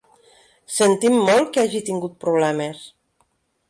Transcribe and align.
Sentim 0.77 1.19
molt 1.29 1.53
que 1.59 1.69
hagi 1.69 1.85
tingut 1.93 2.19
problemes. 2.27 2.85